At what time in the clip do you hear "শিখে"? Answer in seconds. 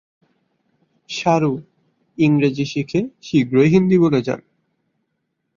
2.65-2.99